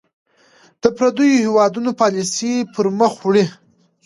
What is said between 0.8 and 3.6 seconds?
د پرديـو هېـوادونـو پالسـي پـر مــخ وړي.